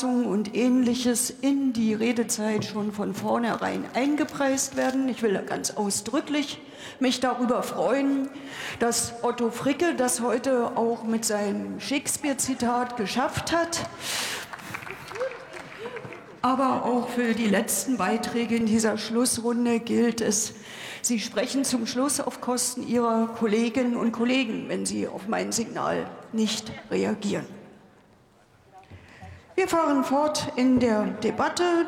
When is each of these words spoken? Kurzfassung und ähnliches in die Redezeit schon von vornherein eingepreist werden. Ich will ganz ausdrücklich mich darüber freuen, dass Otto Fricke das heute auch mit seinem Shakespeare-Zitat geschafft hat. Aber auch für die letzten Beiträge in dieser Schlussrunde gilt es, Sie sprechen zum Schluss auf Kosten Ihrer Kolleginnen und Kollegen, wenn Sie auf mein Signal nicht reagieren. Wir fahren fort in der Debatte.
Kurzfassung 0.00 0.26
und 0.26 0.56
ähnliches 0.56 1.28
in 1.42 1.74
die 1.74 1.92
Redezeit 1.92 2.64
schon 2.64 2.90
von 2.90 3.12
vornherein 3.12 3.84
eingepreist 3.92 4.76
werden. 4.76 5.10
Ich 5.10 5.22
will 5.22 5.38
ganz 5.46 5.72
ausdrücklich 5.72 6.58
mich 7.00 7.20
darüber 7.20 7.62
freuen, 7.62 8.30
dass 8.78 9.12
Otto 9.22 9.50
Fricke 9.50 9.94
das 9.94 10.22
heute 10.22 10.76
auch 10.78 11.04
mit 11.04 11.26
seinem 11.26 11.80
Shakespeare-Zitat 11.80 12.96
geschafft 12.96 13.52
hat. 13.52 13.90
Aber 16.40 16.86
auch 16.86 17.10
für 17.10 17.34
die 17.34 17.48
letzten 17.48 17.98
Beiträge 17.98 18.56
in 18.56 18.64
dieser 18.64 18.96
Schlussrunde 18.96 19.80
gilt 19.80 20.22
es, 20.22 20.54
Sie 21.02 21.20
sprechen 21.20 21.64
zum 21.64 21.86
Schluss 21.86 22.20
auf 22.20 22.40
Kosten 22.40 22.86
Ihrer 22.88 23.26
Kolleginnen 23.38 23.96
und 23.96 24.12
Kollegen, 24.12 24.64
wenn 24.68 24.86
Sie 24.86 25.08
auf 25.08 25.28
mein 25.28 25.52
Signal 25.52 26.10
nicht 26.32 26.72
reagieren. 26.90 27.59
Wir 29.60 29.68
fahren 29.68 30.02
fort 30.04 30.50
in 30.56 30.80
der 30.80 31.04
Debatte. 31.22 31.70